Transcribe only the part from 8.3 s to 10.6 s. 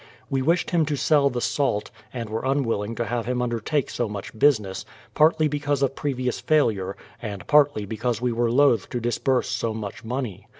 Avere loth to disburse so much money.